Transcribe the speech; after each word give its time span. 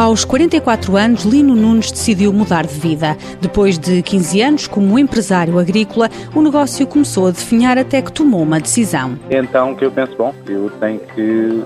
Aos 0.00 0.24
44 0.24 0.96
anos, 0.96 1.24
Lino 1.24 1.54
Nunes 1.54 1.92
decidiu 1.92 2.32
mudar 2.32 2.66
de 2.66 2.72
vida. 2.72 3.18
Depois 3.38 3.78
de 3.78 4.00
15 4.00 4.40
anos 4.40 4.66
como 4.66 4.98
empresário 4.98 5.58
agrícola, 5.58 6.08
o 6.34 6.40
negócio 6.40 6.86
começou 6.86 7.26
a 7.26 7.30
definhar 7.30 7.76
até 7.76 8.00
que 8.00 8.10
tomou 8.10 8.42
uma 8.42 8.58
decisão. 8.58 9.18
É 9.28 9.36
então 9.36 9.74
que 9.74 9.84
eu 9.84 9.90
penso, 9.90 10.16
bom, 10.16 10.34
eu 10.46 10.70
tenho 10.80 11.00
que... 11.00 11.62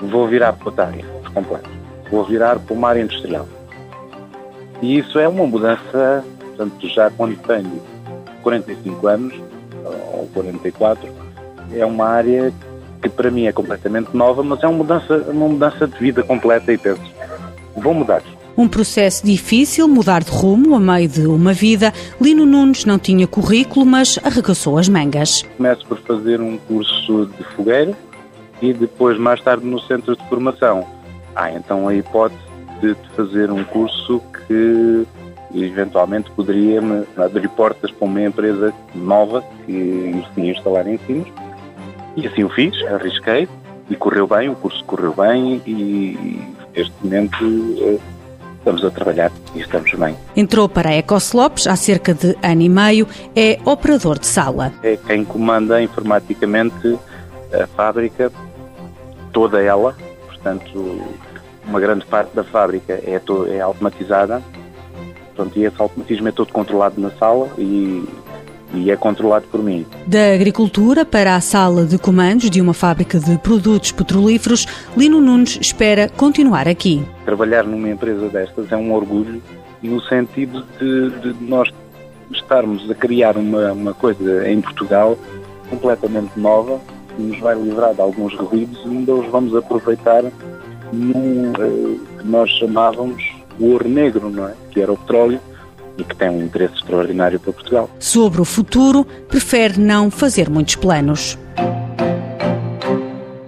vou 0.00 0.28
virar 0.28 0.52
para 0.52 0.68
outra 0.68 0.86
área, 0.86 1.04
por 1.24 1.32
completo. 1.32 1.68
Vou 2.08 2.24
virar 2.24 2.56
para 2.60 2.72
uma 2.72 2.88
área 2.88 3.02
industrial. 3.02 3.48
E 4.80 4.98
isso 4.98 5.18
é 5.18 5.26
uma 5.26 5.44
mudança, 5.44 6.24
portanto, 6.38 6.88
já 6.88 7.10
quando 7.10 7.36
tenho 7.36 7.82
45 8.44 9.06
anos, 9.08 9.34
ou 10.12 10.28
44, 10.32 11.08
é 11.72 11.84
uma 11.84 12.06
área 12.06 12.54
que 13.02 13.08
para 13.08 13.28
mim 13.28 13.46
é 13.46 13.52
completamente 13.52 14.16
nova, 14.16 14.44
mas 14.44 14.62
é 14.62 14.68
uma 14.68 14.78
mudança, 14.78 15.16
uma 15.28 15.48
mudança 15.48 15.88
de 15.88 15.98
vida 15.98 16.22
completa 16.22 16.72
e 16.72 16.78
penso, 16.78 17.15
vou 17.76 17.94
mudar. 17.94 18.22
Um 18.56 18.66
processo 18.66 19.24
difícil, 19.24 19.86
mudar 19.86 20.24
de 20.24 20.30
rumo 20.30 20.74
a 20.74 20.80
meio 20.80 21.08
de 21.08 21.26
uma 21.26 21.52
vida. 21.52 21.92
Lino 22.18 22.46
Nunes 22.46 22.86
não 22.86 22.98
tinha 22.98 23.26
currículo, 23.26 23.84
mas 23.84 24.18
arregaçou 24.24 24.78
as 24.78 24.88
mangas. 24.88 25.42
Começo 25.58 25.86
por 25.86 25.98
fazer 25.98 26.40
um 26.40 26.56
curso 26.56 27.26
de 27.26 27.44
fogueira 27.54 27.94
e 28.62 28.72
depois, 28.72 29.18
mais 29.18 29.42
tarde, 29.42 29.66
no 29.66 29.78
centro 29.80 30.16
de 30.16 30.26
formação. 30.28 30.86
Há 31.34 31.52
então 31.52 31.86
a 31.86 31.94
hipótese 31.94 32.38
de 32.80 32.96
fazer 33.14 33.50
um 33.50 33.62
curso 33.62 34.22
que 34.46 35.06
eventualmente 35.54 36.30
poderia 36.30 36.80
me 36.80 37.04
abrir 37.16 37.48
portas 37.50 37.90
para 37.90 38.06
uma 38.06 38.22
empresa 38.22 38.72
nova 38.94 39.44
que 39.66 39.72
nos 39.72 40.26
tinha 40.34 40.52
instalar 40.52 40.88
ensinos. 40.88 41.28
E 42.16 42.26
assim 42.26 42.42
o 42.42 42.48
fiz, 42.48 42.74
arrisquei 42.86 43.46
e 43.90 43.96
correu 43.96 44.26
bem, 44.26 44.48
o 44.48 44.56
curso 44.56 44.82
correu 44.84 45.14
bem 45.14 45.60
e 45.66 46.55
neste 46.76 46.92
momento 47.02 47.44
eh, 47.78 47.98
estamos 48.58 48.84
a 48.84 48.90
trabalhar 48.90 49.32
e 49.54 49.60
estamos 49.60 49.92
bem. 49.94 50.16
Entrou 50.36 50.68
para 50.68 50.90
a 50.90 50.96
Ecoslopes 50.96 51.66
há 51.66 51.76
cerca 51.76 52.12
de 52.12 52.36
ano 52.42 52.62
e 52.62 52.68
meio, 52.68 53.08
é 53.34 53.58
operador 53.64 54.18
de 54.18 54.26
sala. 54.26 54.72
É 54.82 54.96
quem 54.96 55.24
comanda 55.24 55.80
informaticamente 55.80 56.98
a 57.52 57.66
fábrica, 57.68 58.30
toda 59.32 59.62
ela, 59.62 59.96
portanto, 60.26 61.00
uma 61.64 61.80
grande 61.80 62.04
parte 62.06 62.34
da 62.34 62.44
fábrica 62.44 62.92
é, 62.92 63.20
é 63.50 63.60
automatizada, 63.60 64.42
portanto, 65.34 65.58
e 65.58 65.64
esse 65.64 65.80
automatismo 65.80 66.28
é 66.28 66.32
todo 66.32 66.52
controlado 66.52 67.00
na 67.00 67.10
sala 67.12 67.48
e 67.56 68.04
e 68.74 68.90
é 68.90 68.96
controlado 68.96 69.46
por 69.50 69.62
mim. 69.62 69.86
Da 70.06 70.34
agricultura 70.34 71.04
para 71.04 71.34
a 71.34 71.40
sala 71.40 71.84
de 71.84 71.98
comandos 71.98 72.50
de 72.50 72.60
uma 72.60 72.74
fábrica 72.74 73.18
de 73.18 73.38
produtos 73.38 73.92
petrolíferos, 73.92 74.66
Lino 74.96 75.20
Nunes 75.20 75.58
espera 75.60 76.08
continuar 76.08 76.68
aqui. 76.68 77.04
Trabalhar 77.24 77.64
numa 77.64 77.88
empresa 77.88 78.28
destas 78.28 78.70
é 78.70 78.76
um 78.76 78.92
orgulho 78.92 79.42
no 79.82 80.00
sentido 80.02 80.64
de, 80.78 81.10
de 81.20 81.44
nós 81.44 81.72
estarmos 82.30 82.90
a 82.90 82.94
criar 82.94 83.36
uma, 83.36 83.72
uma 83.72 83.94
coisa 83.94 84.48
em 84.48 84.60
Portugal 84.60 85.16
completamente 85.70 86.32
nova 86.36 86.80
que 87.14 87.22
nos 87.22 87.38
vai 87.40 87.54
livrar 87.54 87.94
de 87.94 88.00
alguns 88.00 88.34
ruídos 88.34 88.78
e 88.84 88.88
ainda 88.88 89.14
os 89.14 89.26
vamos 89.28 89.54
aproveitar 89.54 90.24
num 90.92 91.50
uh, 91.50 92.00
que 92.18 92.26
nós 92.26 92.50
chamávamos 92.50 93.22
o 93.58 93.72
ouro 93.72 93.88
negro, 93.88 94.30
não 94.30 94.48
é? 94.48 94.54
Que 94.70 94.80
era 94.80 94.92
o 94.92 94.96
petróleo 94.96 95.40
e 95.98 96.04
que 96.04 96.14
tem 96.14 96.30
um 96.30 96.42
interesse 96.42 96.74
extraordinário 96.74 97.38
para 97.40 97.52
Portugal. 97.52 97.90
Sobre 97.98 98.40
o 98.40 98.44
futuro, 98.44 99.04
prefere 99.28 99.78
não 99.80 100.10
fazer 100.10 100.48
muitos 100.50 100.76
planos. 100.76 101.38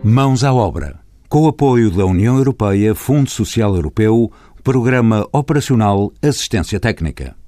Mãos 0.03 0.45
à 0.45 0.53
obra. 0.53 0.99
Com 1.29 1.43
o 1.43 1.49
apoio 1.49 1.91
da 1.91 2.07
União 2.07 2.39
Europeia, 2.39 2.95
Fundo 2.95 3.29
Social 3.29 3.75
Europeu, 3.75 4.33
Programa 4.65 5.27
Operacional 5.33 6.11
Assistência 6.23 6.81
Técnica. 6.81 7.37